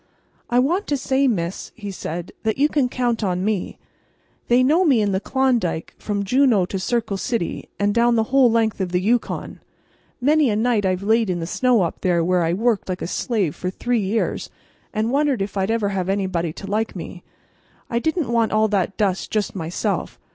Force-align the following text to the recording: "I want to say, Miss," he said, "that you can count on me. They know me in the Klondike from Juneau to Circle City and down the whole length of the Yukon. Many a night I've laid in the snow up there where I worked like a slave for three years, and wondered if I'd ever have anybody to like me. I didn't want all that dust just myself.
"I 0.49 0.57
want 0.57 0.87
to 0.87 0.97
say, 0.97 1.27
Miss," 1.27 1.71
he 1.75 1.91
said, 1.91 2.31
"that 2.41 2.57
you 2.57 2.67
can 2.69 2.89
count 2.89 3.23
on 3.23 3.45
me. 3.45 3.77
They 4.47 4.63
know 4.63 4.83
me 4.83 4.99
in 4.99 5.11
the 5.11 5.19
Klondike 5.19 5.93
from 5.99 6.23
Juneau 6.25 6.65
to 6.65 6.79
Circle 6.79 7.17
City 7.17 7.69
and 7.77 7.93
down 7.93 8.15
the 8.15 8.23
whole 8.33 8.49
length 8.49 8.81
of 8.81 8.93
the 8.93 8.99
Yukon. 8.99 9.59
Many 10.19 10.49
a 10.49 10.55
night 10.55 10.87
I've 10.87 11.03
laid 11.03 11.29
in 11.29 11.39
the 11.39 11.45
snow 11.45 11.83
up 11.83 12.01
there 12.01 12.23
where 12.23 12.41
I 12.41 12.51
worked 12.51 12.89
like 12.89 13.03
a 13.03 13.05
slave 13.05 13.55
for 13.55 13.69
three 13.69 13.99
years, 14.01 14.49
and 14.91 15.11
wondered 15.11 15.39
if 15.39 15.55
I'd 15.55 15.69
ever 15.69 15.89
have 15.89 16.09
anybody 16.09 16.51
to 16.51 16.65
like 16.65 16.95
me. 16.95 17.21
I 17.87 17.99
didn't 17.99 18.31
want 18.33 18.51
all 18.51 18.67
that 18.69 18.97
dust 18.97 19.29
just 19.29 19.55
myself. 19.55 20.19